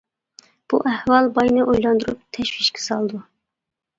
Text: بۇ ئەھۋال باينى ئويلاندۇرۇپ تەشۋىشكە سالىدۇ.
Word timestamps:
بۇ 0.73 0.79
ئەھۋال 0.91 1.27
باينى 1.35 1.67
ئويلاندۇرۇپ 1.67 2.23
تەشۋىشكە 2.37 2.83
سالىدۇ. 2.87 3.21